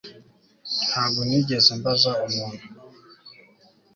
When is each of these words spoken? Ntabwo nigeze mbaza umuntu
Ntabwo 0.87 1.19
nigeze 1.29 1.71
mbaza 1.79 2.11
umuntu 2.27 2.63